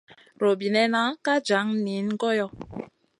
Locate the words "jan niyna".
1.47-2.13